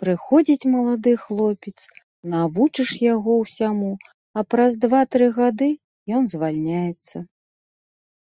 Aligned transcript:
Прыходзіць 0.00 0.68
малады 0.74 1.14
хлопец, 1.22 1.74
навучыш 2.34 2.90
яго 3.14 3.32
ўсяму, 3.42 3.92
а 4.38 4.46
праз 4.52 4.70
два-тры 4.86 5.26
гады 5.42 5.68
ён 6.20 6.32
звальняецца. 6.36 7.16